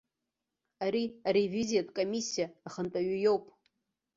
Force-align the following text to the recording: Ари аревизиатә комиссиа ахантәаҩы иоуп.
Ари 0.85 1.03
аревизиатә 1.27 1.91
комиссиа 1.97 2.45
ахантәаҩы 2.67 3.17
иоуп. 3.19 3.43